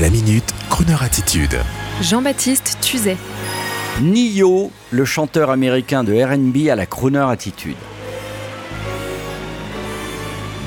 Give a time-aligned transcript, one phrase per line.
[0.00, 1.56] La minute, Kroneur attitude.
[2.02, 3.16] Jean-Baptiste Tuzet.
[4.02, 7.76] Nio, le chanteur américain de RB à la crooner attitude.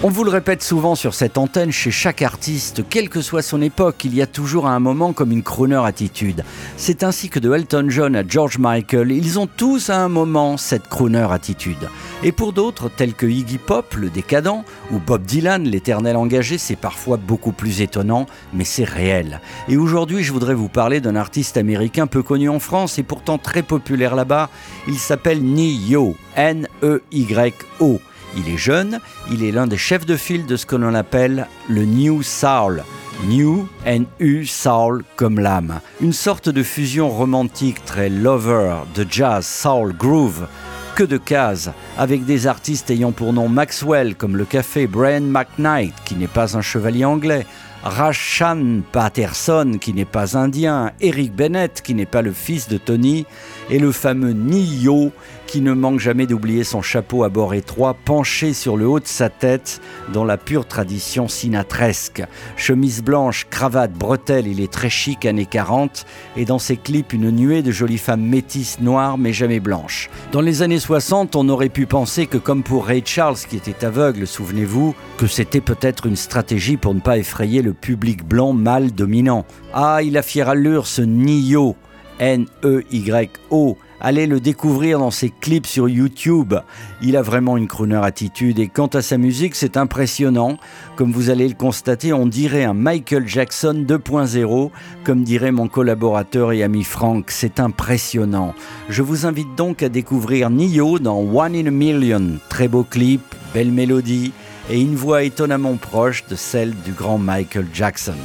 [0.03, 3.63] On vous le répète souvent sur cette antenne, chez chaque artiste, quelle que soit son
[3.63, 6.43] époque, il y a toujours à un moment comme une crooner attitude.
[6.77, 10.55] C'est ainsi que de Elton John à George Michael, ils ont tous à un moment
[10.55, 11.89] cette crooner attitude.
[12.23, 16.75] Et pour d'autres, tels que Iggy Pop, le décadent, ou Bob Dylan, l'éternel engagé, c'est
[16.75, 19.41] parfois beaucoup plus étonnant, mais c'est réel.
[19.67, 23.39] Et aujourd'hui, je voudrais vous parler d'un artiste américain peu connu en France et pourtant
[23.39, 24.51] très populaire là-bas.
[24.87, 27.99] Il s'appelle Nio, N-E-Y-O.
[28.35, 28.99] Il est jeune,
[29.31, 32.83] il est l'un des chefs de file de ce que l'on appelle le New Soul.
[33.25, 35.79] New, N-U, Soul comme l'âme.
[36.01, 40.47] Une sorte de fusion romantique très lover de jazz, soul, groove.
[40.95, 45.93] Que de cases, avec des artistes ayant pour nom Maxwell comme le café Brian McKnight,
[46.05, 47.45] qui n'est pas un chevalier anglais,
[47.87, 53.25] Rashan Patterson, qui n'est pas indien, Eric Bennett, qui n'est pas le fils de Tony,
[53.69, 55.11] et le fameux Nio,
[55.47, 59.07] qui ne manque jamais d'oublier son chapeau à bord étroit, penché sur le haut de
[59.07, 59.79] sa tête,
[60.11, 62.23] dans la pure tradition sinatresque.
[62.57, 67.31] Chemise blanche, cravate, bretelle, il est très chic années 40, et dans ses clips, une
[67.31, 70.09] nuée de jolies femmes métisses noires, mais jamais blanches.
[70.33, 73.85] Dans les années 60, on aurait pu penser que, comme pour Ray Charles, qui était
[73.85, 78.91] aveugle, souvenez-vous, que c'était peut-être une stratégie pour ne pas effrayer le public blanc mâle
[78.91, 79.45] dominant.
[79.73, 81.75] Ah, il a fière allure, ce Nio,
[82.19, 83.77] N-E-Y-O.
[83.99, 86.53] Allez le découvrir dans ses clips sur YouTube.
[87.01, 90.57] Il a vraiment une crooner attitude et quant à sa musique, c'est impressionnant.
[90.95, 94.69] Comme vous allez le constater, on dirait un Michael Jackson 2.0,
[95.03, 97.25] comme dirait mon collaborateur et ami Frank.
[97.29, 98.53] C'est impressionnant.
[98.87, 102.37] Je vous invite donc à découvrir Nio dans One in a Million.
[102.49, 104.31] Très beau clip, belle mélodie
[104.69, 108.15] et une voix étonnamment proche de celle du grand Michael Jackson.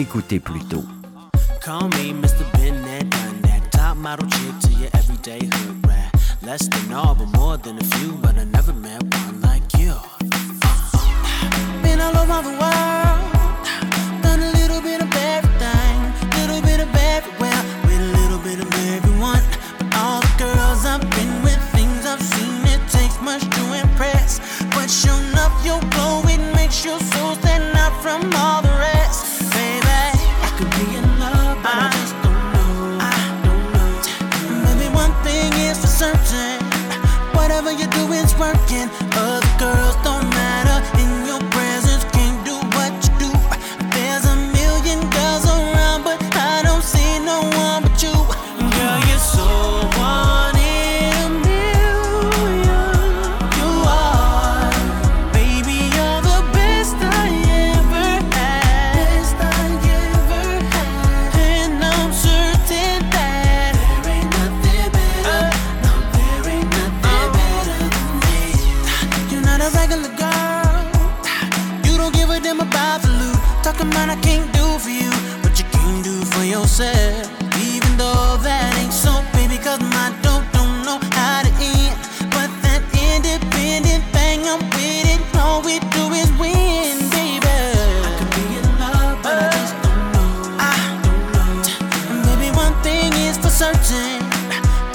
[0.00, 0.84] Écoutez plutôt.
[28.08, 28.57] From all
[73.68, 75.10] Talking about I can't do for you
[75.44, 77.28] what you can do for yourself.
[77.60, 81.92] Even though that ain't so, baby, cause my dope don't know how to end.
[82.32, 85.20] But that independent thing, I'm with it.
[85.36, 87.44] All we do is win, baby.
[87.44, 90.32] I could be in love, but I just don't know.
[90.56, 90.72] I
[91.04, 92.40] don't know.
[92.40, 94.24] And one thing is for certain.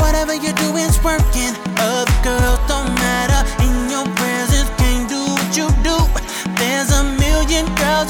[0.01, 1.53] Whatever you do is working.
[1.77, 3.45] Other girls don't matter.
[3.61, 6.01] In your presence, can't do what you do.
[6.57, 8.09] There's a million girls